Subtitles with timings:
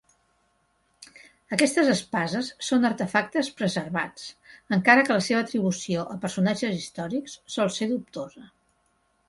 [1.57, 4.25] Aquestes espases són artefactes preservats,
[4.79, 8.51] encara que la seva atribució a personatges històrics sol ser dubtosa.